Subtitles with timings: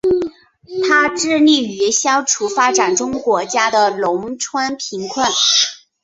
[0.87, 5.27] 它致力于消除发展中国家的农村贫困。